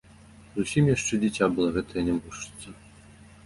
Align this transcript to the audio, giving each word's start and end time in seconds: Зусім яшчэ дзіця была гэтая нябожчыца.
Зусім 0.55 0.89
яшчэ 0.95 1.21
дзіця 1.23 1.51
была 1.59 1.69
гэтая 1.77 2.07
нябожчыца. 2.11 2.69